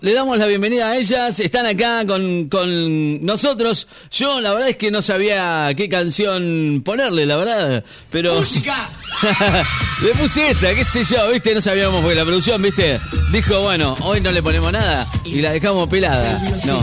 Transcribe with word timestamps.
Le 0.00 0.14
damos 0.14 0.38
la 0.38 0.46
bienvenida 0.46 0.90
a 0.90 0.96
ellas, 0.96 1.40
están 1.40 1.66
acá 1.66 2.06
con, 2.06 2.48
con 2.48 3.26
nosotros. 3.26 3.88
Yo 4.12 4.40
la 4.40 4.52
verdad 4.52 4.68
es 4.68 4.76
que 4.76 4.92
no 4.92 5.02
sabía 5.02 5.72
qué 5.76 5.88
canción 5.88 6.82
ponerle, 6.84 7.26
la 7.26 7.36
verdad, 7.36 7.84
pero... 8.08 8.36
¡Música! 8.36 8.88
le 10.04 10.10
puse 10.10 10.52
esta, 10.52 10.72
qué 10.72 10.84
sé 10.84 11.02
yo, 11.02 11.28
viste, 11.32 11.52
no 11.52 11.60
sabíamos 11.60 12.00
porque 12.00 12.14
la 12.14 12.24
producción, 12.24 12.62
viste, 12.62 13.00
dijo, 13.32 13.60
bueno, 13.62 13.96
hoy 14.02 14.20
no 14.20 14.30
le 14.30 14.40
ponemos 14.40 14.70
nada 14.70 15.08
y 15.24 15.40
la 15.40 15.50
dejamos 15.50 15.88
pelada. 15.88 16.40
No, 16.64 16.80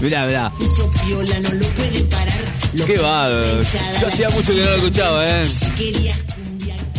mirá, 0.00 0.24
mirá. 0.24 0.52
Qué 2.86 2.96
bárbaro. 2.96 3.60
Yo 4.00 4.06
hacía 4.06 4.28
mucho 4.28 4.54
que 4.54 4.60
no 4.60 4.70
lo 4.70 4.76
escuchaba, 4.76 5.28
eh. 5.28 5.48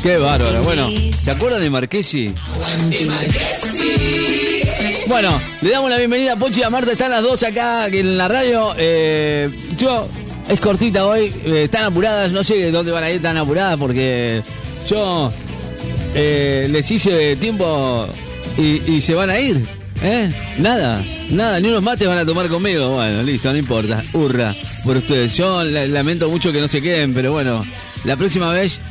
Qué 0.04 0.18
bárbaro. 0.18 0.62
Bueno, 0.64 0.90
¿te 1.24 1.32
acuerdas 1.32 1.62
de 1.62 1.70
Marquesi? 1.70 2.36
Bueno, 5.16 5.40
le 5.62 5.70
damos 5.70 5.90
la 5.90 5.98
bienvenida 5.98 6.34
a 6.34 6.36
Pochi 6.36 6.60
y 6.60 6.64
a 6.64 6.70
Marta. 6.70 6.92
Están 6.92 7.10
las 7.10 7.24
dos 7.24 7.42
acá 7.44 7.88
en 7.88 8.18
la 8.18 8.28
radio. 8.28 8.76
Eh, 8.78 9.50
yo, 9.78 10.10
es 10.50 10.60
cortita 10.60 11.08
hoy. 11.08 11.34
eh, 11.46 11.62
están 11.64 11.84
apuradas. 11.86 12.34
No 12.34 12.44
sé 12.44 12.70
dónde 12.70 12.92
van 12.92 13.06
a 13.06 13.10
ir 13.10 13.22
tan 13.22 13.38
apuradas 13.38 13.78
porque 13.78 14.42
yo 14.90 15.32
eh, 16.16 16.68
les 16.70 16.92
hice 16.92 17.38
tiempo 17.38 18.06
y, 18.58 19.00
se 19.00 19.14
van 19.14 19.30
a 19.30 19.40
ir. 19.40 19.64
¿Eh? 20.04 20.30
Nada, 20.58 21.02
nada, 21.30 21.62
ni 21.62 21.70
unos 21.70 21.82
mates 21.82 22.10
van 22.10 22.18
a 22.18 22.26
tomar 22.26 22.50
conmigo. 22.50 22.90
Bueno, 22.90 23.24
listo, 23.24 23.54
no 23.54 23.58
importa. 23.58 24.04
Hurra 24.12 24.54
por 24.84 24.98
ustedes. 24.98 25.38
Yo 25.38 25.64
la- 25.64 25.88
lamento 25.88 26.28
mucho 26.30 26.52
que 26.52 26.60
no 26.60 26.68
se 26.68 26.82
queden, 26.82 27.14
pero 27.14 27.32
bueno, 27.32 27.64
la 28.04 28.18
próxima 28.18 28.52
vez, 28.52 28.82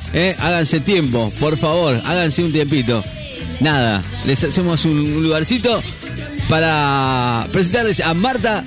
háganse 0.40 0.80
tiempo, 0.80 1.30
por 1.38 1.58
favor, 1.58 2.00
háganse 2.02 2.42
un 2.42 2.50
tiempito. 2.50 3.04
Nada, 3.60 4.02
les 4.26 4.42
hacemos 4.44 4.84
un, 4.84 5.22
lugarcito 5.22 5.82
para 6.48 7.46
presentarles 7.52 8.00
a 8.00 8.14
Marta 8.14 8.64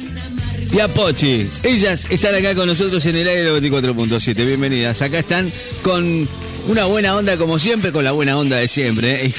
y 0.72 0.80
a 0.80 0.88
Pochi. 0.88 1.48
Ellas 1.64 2.08
están 2.10 2.36
acá 2.36 2.56
con 2.56 2.68
nosotros 2.68 3.06
en 3.06 3.16
el 3.16 3.28
aire 3.28 3.52
24.7. 3.52 4.36
Bienvenidas. 4.46 5.02
Acá 5.02 5.20
están 5.20 5.52
con 5.82 6.28
una 6.68 6.86
buena 6.86 7.16
onda 7.16 7.38
como 7.38 7.60
siempre, 7.60 7.92
con 7.92 8.04
la 8.04 8.12
buena 8.12 8.38
onda 8.38 8.58
de 8.58 8.68
siempre. 8.68 9.28
¿eh? 9.28 9.34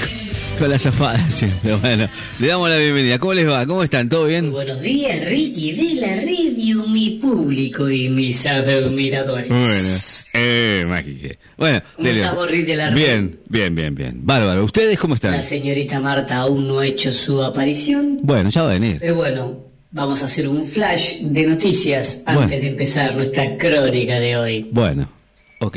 Con- 0.59 0.71
la 0.71 0.79
zafada 0.79 1.19
siempre. 1.31 1.75
Bueno, 1.77 2.09
le 2.41 2.47
damos 2.49 2.69
la 2.69 2.77
bienvenida. 2.77 3.19
¿Cómo 3.19 3.35
les 3.35 3.49
va? 3.49 3.65
¿Cómo 3.67 3.83
están? 3.85 4.09
¿Todo 4.09 4.27
bien? 4.27 4.51
Buenos 4.51 4.81
días, 4.81 5.25
Ricky 5.27 5.73
de 5.73 6.01
la 6.01 6.17
radio, 6.17 6.85
mi 6.89 7.11
público 7.23 7.89
y 7.89 8.09
mis 8.09 8.45
admiradores. 8.47 9.49
Bueno, 9.49 9.89
eh, 10.35 10.85
mágique. 10.89 11.39
Bueno, 11.57 11.81
¿Cómo 11.97 12.09
dele. 12.09 12.21
estamos, 12.23 12.51
Rick 12.51 12.67
de 12.67 12.77
la? 12.77 12.91
Bien, 12.91 13.39
bien, 13.49 13.75
bien, 13.75 13.95
bien. 13.95 14.21
Bárbaro. 14.25 14.65
¿Ustedes 14.65 14.99
cómo 14.99 15.15
están? 15.15 15.33
La 15.33 15.43
señorita 15.43 16.01
Marta 16.01 16.37
aún 16.39 16.67
no 16.67 16.81
ha 16.81 16.87
hecho 16.87 17.13
su 17.13 17.43
aparición, 17.43 18.19
Bueno, 18.23 18.51
ya 18.51 18.63
va 18.63 18.71
a 18.71 18.73
venir. 18.75 18.97
pero 19.01 19.15
bueno, 19.15 19.65
vamos 19.93 20.23
a 20.23 20.27
hacer 20.27 20.49
un 20.49 20.65
flash 20.65 21.19
de 21.21 21.43
noticias 21.47 22.23
Bueno. 22.27 22.43
antes 22.43 22.61
de 22.61 22.69
empezar 22.69 23.15
nuestra 23.15 23.57
crónica 23.57 24.19
de 24.21 24.37
hoy. 24.37 24.69
Bueno, 24.73 25.09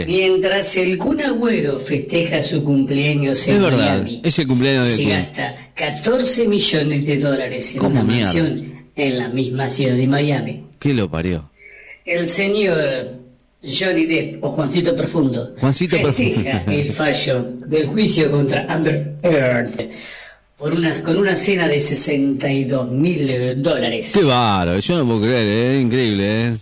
Mientras 0.08 0.78
el 0.78 0.98
Kun 0.98 1.22
Agüero 1.22 1.80
festeja 1.80 2.44
su 2.44 2.64
cumpleaños 2.64 3.48
en 3.48 3.56
Es 3.56 3.62
verdad, 3.62 3.94
Miami, 3.98 4.22
es 4.24 4.40
el 4.40 4.48
cumpleaños 4.48 4.88
del 4.88 4.96
se 4.96 5.04
Kun. 5.04 5.12
gasta 5.12 5.72
14 5.76 6.48
millones 6.48 7.06
de 7.06 7.18
dólares 7.20 7.74
en 7.74 7.80
¿Cómo 7.80 8.02
una 8.02 8.04
mansión 8.04 8.86
en 8.96 9.18
la 9.18 9.30
misma 9.30 9.68
ciudad 9.70 9.96
de 9.96 10.08
Miami. 10.08 10.64
¿Qué 10.80 10.94
lo 10.94 11.09
parió? 11.09 11.50
El 12.06 12.28
señor 12.28 12.78
Johnny 13.64 14.06
Depp 14.06 14.44
o 14.44 14.52
Juancito 14.52 14.96
Profundo 14.96 15.56
Juancito 15.59 15.98
festeja 15.98 16.64
Profundo. 16.64 16.82
el 16.82 16.92
fallo 16.94 17.44
del 17.66 17.88
juicio 17.88 18.30
contra 18.32 18.66
Amber 18.72 19.16
Heard 19.24 19.90
por 20.58 20.74
unas, 20.74 21.02
con 21.02 21.18
una 21.18 21.36
cena 21.36 21.68
de 21.68 21.80
62 21.80 22.92
mil 22.92 23.64
dólares. 23.64 24.12
Qué 24.14 24.24
bárbaro. 24.24 24.78
Yo 24.80 24.98
no 25.00 25.06
puedo 25.08 25.22
creer, 25.22 25.48
¿eh? 25.76 25.80
Increíble, 25.82 26.48
¿eh? 26.50 26.58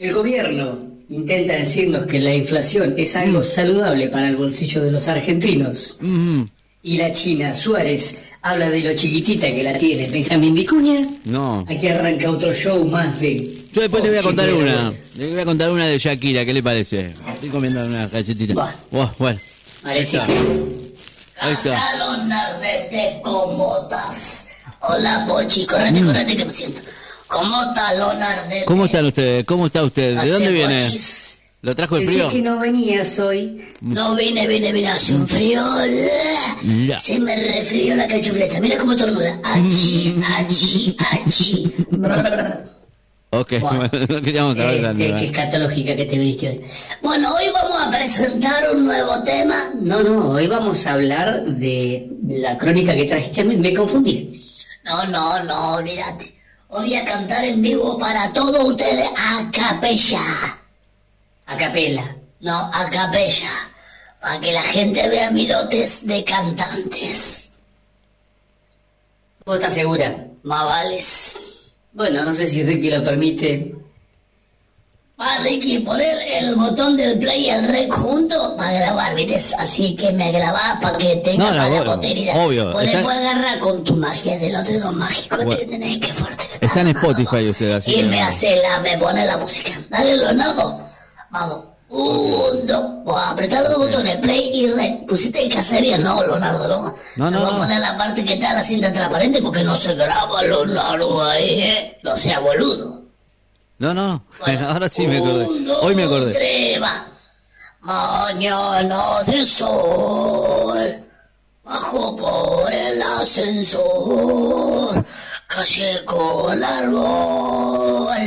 El 0.00 0.12
gobierno 0.12 0.76
intenta 1.08 1.54
decirnos 1.54 2.04
que 2.04 2.18
la 2.18 2.34
inflación 2.34 2.94
es 2.96 3.14
algo 3.16 3.42
saludable 3.44 4.08
para 4.08 4.28
el 4.28 4.36
bolsillo 4.36 4.82
de 4.82 4.92
los 4.92 5.08
argentinos. 5.08 5.98
Mm, 6.00 6.42
Y 6.82 6.96
la 6.98 7.10
China 7.10 7.52
Suárez 7.52 8.22
habla 8.42 8.70
de 8.70 8.80
lo 8.80 8.94
chiquitita 8.94 9.48
que 9.48 9.62
la 9.62 9.76
tiene 9.76 10.08
Benjamín 10.08 10.54
Vicuña. 10.54 11.00
no. 11.24 11.64
Aquí 11.68 11.88
arranca 11.88 12.30
otro 12.30 12.52
show 12.52 12.84
más 12.86 13.18
de... 13.20 13.54
Yo 13.72 13.82
después 13.82 14.02
le 14.04 14.10
voy 14.10 14.18
a 14.18 14.22
contar 14.22 14.52
una. 14.54 14.92
Le 15.16 15.30
voy 15.32 15.40
a 15.40 15.44
contar 15.44 15.70
una 15.70 15.86
de 15.86 15.98
Shakira, 15.98 16.44
¿qué 16.44 16.54
le 16.54 16.62
parece? 16.62 17.12
Estoy 17.34 17.48
comiendo 17.50 17.84
una 17.84 18.06
galletita. 18.08 18.54
Buah. 18.54 18.72
Buah, 18.90 19.12
bueno. 19.18 19.40
Parece. 19.82 20.18
Ahí 20.18 21.52
está. 21.52 21.76
¿cómo 23.22 23.78
estás? 23.82 24.48
Hola, 24.80 25.24
Pochi, 25.28 25.66
correte, 25.66 26.02
correte 26.02 26.36
que 26.36 26.44
me 26.44 26.52
siento. 26.52 26.80
¿Cómo 27.28 27.62
está 27.62 27.94
Lonardete? 27.94 28.64
¿Cómo 28.64 28.84
están 28.86 29.04
ustedes? 29.06 29.44
¿Cómo 29.44 29.66
está 29.66 29.84
usted? 29.84 30.20
¿De 30.20 30.30
dónde 30.30 30.50
viene? 30.50 30.88
¿Lo 31.62 31.74
trajo 31.74 31.96
el 31.96 32.06
frío? 32.06 32.24
Pensé 32.24 32.36
que 32.36 32.42
no 32.42 32.60
venías 32.60 33.18
hoy. 33.18 33.60
No 33.80 34.14
vine, 34.14 34.46
vine, 34.46 34.70
vine, 34.70 34.88
hace 34.88 35.14
un 35.14 35.26
frío. 35.26 35.62
Ya. 36.86 37.00
Se 37.00 37.18
me 37.18 37.34
refrió 37.34 37.96
la 37.96 38.06
cachufleta. 38.06 38.60
Mira 38.60 38.78
cómo 38.78 38.94
tornuda. 38.94 39.38
Achi, 39.42 40.14
achi, 40.24 40.96
achi. 40.98 41.74
Ok, 43.30 43.54
bueno, 43.60 43.90
no 44.08 44.22
queríamos 44.22 44.56
saber 44.56 44.82
tanto. 44.82 45.02
Este, 45.02 45.18
qué 45.18 45.24
escatológica 45.26 45.96
que 45.96 46.04
te 46.04 46.18
viniste 46.18 46.48
hoy. 46.50 46.60
Bueno, 47.02 47.34
hoy 47.34 47.46
vamos 47.52 47.82
a 47.82 47.90
presentar 47.90 48.70
un 48.72 48.86
nuevo 48.86 49.22
tema. 49.24 49.70
No, 49.80 50.02
no, 50.02 50.30
hoy 50.30 50.46
vamos 50.46 50.86
a 50.86 50.92
hablar 50.92 51.44
de 51.44 52.08
la 52.28 52.56
crónica 52.56 52.94
que 52.94 53.44
me, 53.44 53.56
me 53.56 53.74
confundí. 53.74 54.40
No, 54.84 55.04
no, 55.06 55.42
no, 55.42 55.74
olvídate. 55.74 56.35
Hoy 56.68 56.88
voy 56.88 56.94
a 56.96 57.04
cantar 57.04 57.44
en 57.44 57.62
vivo 57.62 57.96
para 57.96 58.32
todos 58.32 58.64
ustedes 58.64 59.08
a 59.16 59.48
capella. 59.52 60.20
A 61.46 61.56
capela. 61.56 62.16
No, 62.40 62.70
a 62.72 62.90
capella. 62.90 63.50
Para 64.20 64.40
que 64.40 64.52
la 64.52 64.62
gente 64.62 65.08
vea 65.08 65.30
mis 65.30 65.48
dotes 65.48 66.04
de 66.06 66.24
cantantes. 66.24 67.52
¿Vos 69.44 69.56
estás 69.56 69.74
segura? 69.74 70.26
Más 70.42 70.64
vales. 70.66 71.72
Bueno, 71.92 72.24
no 72.24 72.34
sé 72.34 72.48
si 72.48 72.64
Ricky 72.64 72.90
lo 72.90 73.04
permite. 73.04 73.75
Va, 75.26 75.38
Ricky, 75.42 75.78
poner 75.80 76.16
el 76.30 76.54
botón 76.54 76.96
del 76.96 77.18
play 77.18 77.46
y 77.46 77.50
el 77.50 77.66
rec 77.66 77.92
junto 77.92 78.56
para 78.56 78.72
grabar, 78.72 79.14
¿viste? 79.16 79.42
Así 79.58 79.96
que 79.96 80.12
me 80.12 80.30
grabás 80.30 80.78
para 80.80 80.96
que 80.96 81.16
tenga 81.16 81.38
No, 81.38 81.50
no, 81.50 81.56
para 81.56 81.62
la 81.68 81.68
bueno, 81.76 81.92
posteridad. 81.92 82.46
obvio, 82.46 82.80
está- 82.80 82.92
después 82.92 83.16
agarrar 83.16 83.58
con 83.58 83.82
tu 83.84 83.96
magia 83.96 84.38
de 84.38 84.52
los 84.52 84.64
dedos 84.64 84.94
mágicos, 84.94 85.38
Bueno. 85.44 85.56
¿te 85.56 85.66
tenés 85.66 85.98
que 85.98 86.12
fuerte 86.12 86.44
que 86.60 86.66
Está 86.66 86.80
en 86.82 86.88
Spotify 86.88 87.48
usted, 87.50 87.72
así 87.72 87.90
Y 87.90 87.94
que 87.96 88.02
me 88.04 88.22
hace 88.22 88.56
la, 88.62 88.78
me 88.80 88.96
pone 88.98 89.26
la 89.26 89.36
música. 89.36 89.72
Dale, 89.90 90.16
Leonardo. 90.16 90.80
Vamos. 91.30 91.64
Un, 91.88 92.66
dos, 92.66 92.84
Vos 93.04 93.20
apretá 93.24 93.62
los 93.62 93.78
botones, 93.78 94.16
play 94.18 94.50
y 94.52 94.66
rec. 94.68 95.06
Pusiste 95.06 95.42
el 95.44 95.82
bien, 95.82 96.02
no, 96.02 96.20
Leonardo, 96.22 96.68
no. 96.68 96.94
No, 97.16 97.30
no, 97.30 97.40
voy 97.40 97.50
no. 97.50 97.56
a 97.56 97.58
poner 97.60 97.80
la 97.80 97.96
parte 97.96 98.24
que 98.24 98.34
está 98.34 98.54
la 98.54 98.62
cinta 98.64 98.92
transparente 98.92 99.40
porque 99.42 99.62
no 99.62 99.76
se 99.76 99.94
graba, 99.94 100.42
Leonardo, 100.42 101.22
ahí, 101.24 101.60
¿eh? 101.62 101.98
No 102.02 102.16
sea 102.18 102.40
boludo. 102.40 103.05
No, 103.78 103.92
no, 103.92 104.24
Bueno, 104.40 104.68
ahora 104.68 104.88
sí 104.88 105.06
me 105.06 105.18
acordé. 105.18 105.46
Hoy 105.82 105.94
me 105.94 106.04
acordé. 106.04 106.32
tres. 106.32 106.80
Mañana 107.80 109.22
de 109.24 109.44
sol, 109.46 111.04
bajo 111.62 112.16
por 112.16 112.72
el 112.72 113.00
ascensor, 113.00 115.04
calle 115.46 116.04
con 116.04 116.64
árboles, 116.64 118.26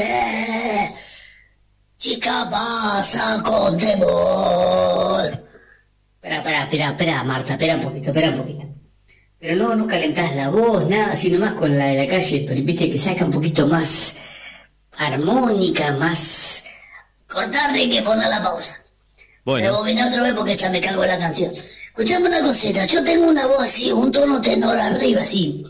chica 1.98 2.48
pasa 2.50 3.42
con 3.44 3.78
temor. 3.78 5.26
Espera, 6.16 6.38
espera, 6.38 6.62
espera, 6.64 6.90
espera, 6.92 7.24
Marta, 7.24 7.54
espera 7.54 7.76
un 7.76 7.82
poquito, 7.82 8.08
espera 8.08 8.30
un 8.30 8.38
poquito. 8.38 8.66
Pero 9.40 9.56
no, 9.58 9.76
no 9.76 9.88
calentás 9.88 10.36
la 10.38 10.50
voz, 10.50 10.88
nada, 10.88 11.12
así 11.12 11.30
nomás 11.32 11.54
con 11.54 11.78
la 11.78 11.88
de 11.88 11.98
la 11.98 12.08
calle, 12.08 12.46
pero 12.48 12.62
viste 12.64 12.90
que 12.90 12.98
saca 12.98 13.26
un 13.26 13.32
poquito 13.32 13.68
más 13.68 14.16
armónica, 15.00 15.94
más... 15.94 16.64
Cortar 17.28 17.76
y 17.78 17.90
que 17.90 18.02
poner 18.02 18.28
la 18.28 18.44
pausa. 18.44 18.76
Pero 19.46 19.82
Bueno, 19.82 19.84
vine 19.84 20.06
otra 20.06 20.24
vez 20.24 20.34
porque 20.34 20.54
esta 20.54 20.70
me 20.70 20.82
cago 20.82 21.04
en 21.04 21.10
la 21.10 21.20
canción. 21.20 21.54
Escuchame 21.88 22.28
una 22.28 22.42
cosita, 22.42 22.86
yo 22.86 23.04
tengo 23.04 23.28
una 23.28 23.46
voz 23.46 23.64
así, 23.64 23.92
un 23.92 24.12
tono 24.12 24.42
tenor 24.42 24.78
arriba, 24.78 25.22
así. 25.22 25.64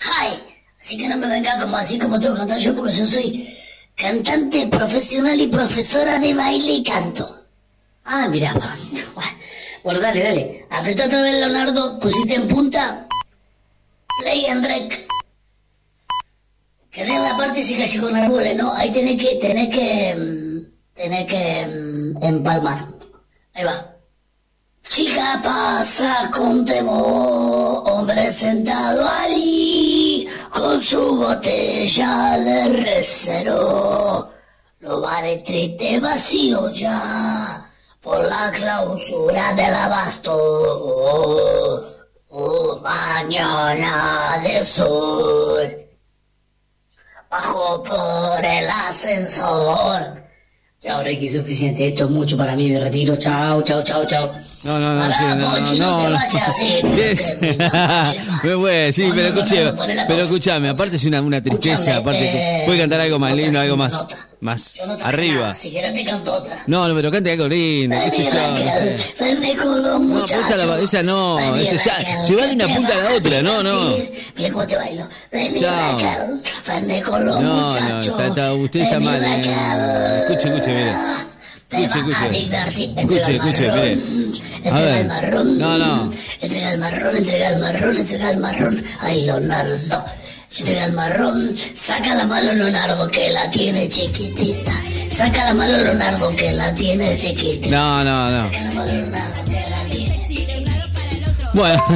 ¡Hi! 0.00 0.38
Así 0.80 0.96
que 0.96 1.08
no 1.08 1.16
me 1.16 1.26
venga 1.26 1.58
como 1.60 1.76
así 1.76 1.98
como 1.98 2.20
tengo 2.20 2.34
que 2.34 2.40
cantar 2.40 2.58
yo, 2.58 2.74
porque 2.76 2.92
yo 2.92 3.06
soy 3.06 3.56
cantante 3.96 4.66
profesional 4.66 5.40
y 5.40 5.46
profesora 5.48 6.18
de 6.18 6.34
baile 6.34 6.72
y 6.74 6.84
canto. 6.84 7.40
Ah, 8.04 8.28
mira, 8.28 8.54
bueno, 9.82 10.00
dale, 10.00 10.22
dale. 10.22 10.66
Apretá 10.70 11.06
otra 11.06 11.22
vez, 11.22 11.32
Leonardo, 11.32 11.98
pusiste 11.98 12.34
en 12.34 12.46
punta. 12.48 13.06
Play 14.20 14.46
and 14.46 14.64
rec. 14.64 15.03
Que 16.94 17.02
en 17.02 17.24
la 17.24 17.36
parte 17.36 17.60
si 17.64 17.76
cayó 17.76 18.02
con 18.02 18.14
árboles, 18.14 18.54
¿no? 18.54 18.72
Ahí 18.72 18.92
tenés 18.92 19.20
que, 19.20 19.34
tenés 19.34 19.68
que, 19.68 20.14
mm, 20.14 20.94
tenés 20.94 21.26
que 21.26 21.66
mm, 21.66 22.22
empalmar. 22.22 22.86
Ahí 23.52 23.64
va. 23.64 23.96
Chica 24.88 25.40
pasa 25.42 26.30
con 26.32 26.64
temor, 26.64 27.82
hombre 27.90 28.32
sentado 28.32 29.08
allí, 29.08 30.28
con 30.52 30.80
su 30.80 31.16
botella 31.16 32.38
de 32.38 32.68
recero. 32.68 34.30
Los 34.78 35.02
bares 35.02 35.42
tristes 35.42 36.00
vacíos 36.00 36.78
ya 36.78 37.68
por 38.00 38.22
la 38.24 38.52
clausura 38.52 39.52
del 39.54 39.74
abasto. 39.74 40.32
Oh, 40.32 41.82
oh, 42.28 42.80
mañana 42.84 44.40
de 44.44 44.64
sol. 44.64 45.83
Bajo 47.34 47.82
por 47.82 48.44
el 48.44 48.70
ascensor. 48.70 50.22
Chao, 50.80 51.02
Ricky, 51.02 51.28
suficiente. 51.28 51.88
Esto 51.88 52.04
es 52.04 52.10
mucho 52.10 52.36
para 52.36 52.54
mí. 52.54 52.70
Me 52.70 52.78
retiro. 52.78 53.16
Chao, 53.16 53.60
chao, 53.62 53.82
chao, 53.82 54.06
chao. 54.06 54.30
No, 54.64 54.78
no, 54.78 54.94
no, 54.94 55.12
sí, 55.12 55.24
no, 55.24 55.36
no, 55.36 56.08
no 56.08 56.18
sí. 56.56 56.82
Me 58.42 58.56
fue, 58.56 58.90
sí, 58.92 59.02
Ponlo, 59.02 59.14
pero 59.14 59.28
escuché, 59.28 59.56
pero 59.86 60.06
pausa. 60.06 60.22
escuchame, 60.22 60.68
aparte 60.70 60.96
es 60.96 61.04
una, 61.04 61.20
una 61.20 61.42
tristeza, 61.42 61.74
Escúchame, 61.74 61.98
aparte 62.00 62.24
eh, 62.24 62.62
puede 62.66 62.78
cantar 62.80 63.00
algo 63.00 63.18
más 63.18 63.34
lindo, 63.34 63.60
algo 63.60 63.76
más, 63.76 63.92
más 64.40 64.74
arriba. 65.02 65.54
Si 65.54 65.70
quieres 65.70 65.92
te 65.92 66.04
canto 66.04 66.32
otra. 66.32 66.62
No, 66.66 66.88
no, 66.88 66.94
pero 66.94 67.10
cante 67.10 67.32
algo 67.32 67.46
lindo, 67.48 67.96
qué 68.04 68.10
sé 68.10 68.24
yo. 68.24 68.30
no 69.98 70.26
pero 70.26 70.40
esa 70.40 70.56
la- 70.56 70.78
esa 70.80 71.02
no, 71.02 71.38
esa 71.56 71.76
ya- 71.76 72.26
se 72.26 72.34
va 72.34 72.46
de 72.46 72.54
una 72.54 72.68
punta 72.68 72.92
a 72.94 72.96
la 73.02 73.14
otra, 73.16 73.42
no, 73.42 73.62
no. 73.62 73.94
Mira 74.36 74.50
cómo 74.50 74.66
te 74.66 74.76
bailo. 74.76 75.08
Chao. 75.58 75.98
No, 77.42 77.80
no, 77.80 78.02
está- 78.28 78.52
usted 78.54 78.80
está 78.80 79.00
mal, 79.00 79.22
eh. 79.24 80.24
Escuche, 80.28 80.48
escuche, 80.48 80.70
mire. 80.74 80.92
Escuche, 81.70 81.98
escuche. 81.98 82.16
Escuche, 82.96 83.36
escuche, 83.36 83.72
mire. 83.72 83.98
Entrega 84.64 85.00
el 85.00 85.06
marrón. 85.06 85.58
No, 85.58 85.78
no. 85.78 86.12
Entrega 86.40 86.72
el 86.72 86.78
marrón, 86.80 87.16
entrega 87.16 87.48
el 87.50 87.60
marrón, 87.60 87.96
entrega 87.98 88.30
el 88.30 88.36
marrón. 88.38 88.84
Ay, 89.00 89.26
Leonardo. 89.26 90.04
Entrega 90.58 90.84
el 90.86 90.92
marrón. 90.92 91.56
Saca 91.74 92.14
la 92.14 92.24
mano, 92.24 92.52
Leonardo, 92.52 93.10
que 93.10 93.30
la 93.30 93.50
tiene 93.50 93.88
chiquitita. 93.88 94.72
Saca 95.10 95.44
la 95.44 95.54
mano, 95.54 95.76
Leonardo, 95.76 96.34
que 96.34 96.52
la 96.52 96.74
tiene 96.74 97.16
chiquitita. 97.16 97.68
No, 97.68 98.02
no, 98.04 98.30
no. 98.30 98.44
Saca 98.44 98.64
la 98.64 98.72
mano, 98.72 98.92
Leonardo, 98.92 99.44
que 99.44 99.70
la 99.70 99.84
tiene 99.90 100.80
Bueno, 101.52 101.84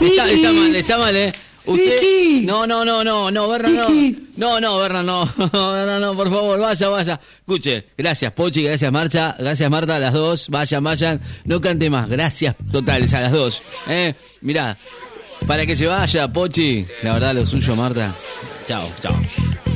está, 0.00 0.30
está 0.30 0.52
mal, 0.52 0.76
está 0.76 0.98
mal, 0.98 1.16
¿eh? 1.16 1.32
Usted. 1.68 2.42
No, 2.44 2.66
no, 2.66 2.84
no, 2.84 3.04
no, 3.04 3.30
no, 3.30 3.48
Berna, 3.48 3.68
no. 3.68 3.88
No, 4.36 4.60
no, 4.60 4.78
Berna, 4.78 5.02
no. 5.02 5.26
Berna, 5.52 5.98
no, 5.98 6.16
por 6.16 6.30
favor, 6.30 6.58
vaya, 6.58 6.88
vaya. 6.88 7.20
Escuche, 7.40 7.84
gracias, 7.96 8.32
Pochi, 8.32 8.62
gracias, 8.62 8.90
Marcha, 8.90 9.36
gracias, 9.38 9.70
Marta, 9.70 9.96
a 9.96 9.98
las 9.98 10.12
dos. 10.14 10.48
Vayan, 10.48 10.82
vayan. 10.82 11.20
No 11.44 11.60
cante 11.60 11.90
más. 11.90 12.08
Gracias 12.08 12.56
totales 12.72 13.12
a 13.14 13.20
las 13.20 13.32
dos. 13.32 13.62
¿eh? 13.88 14.14
Mirá, 14.40 14.76
para 15.46 15.66
que 15.66 15.76
se 15.76 15.86
vaya, 15.86 16.32
Pochi. 16.32 16.86
La 17.02 17.14
verdad, 17.14 17.34
lo 17.34 17.44
suyo, 17.44 17.76
Marta. 17.76 18.14
Chao, 18.66 18.88
chao. 19.02 19.67